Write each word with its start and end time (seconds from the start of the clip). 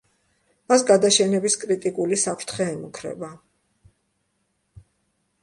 მას 0.71 0.85
გადაშენების 0.91 1.57
კრიტიკული 1.65 2.19
საფრთხე 2.23 2.67
ემუქრება. 2.71 3.31